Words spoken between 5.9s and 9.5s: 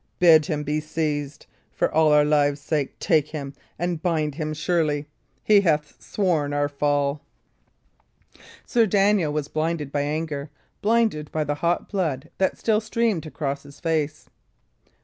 sworn our fall." Sir Daniel was